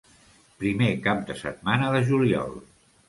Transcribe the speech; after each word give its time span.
Primer 0.61 0.87
cap 1.07 1.21
de 1.27 1.37
setmana 1.43 1.91
de 1.97 2.01
juliol. 2.09 2.57